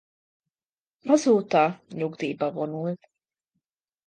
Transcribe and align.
Azóta 1.03 1.81
nyugdíjba 1.89 2.51
vonult. 2.51 3.09